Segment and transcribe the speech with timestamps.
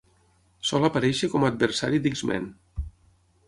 [0.69, 2.51] Sol aparèixer com a adversari d"X-Men.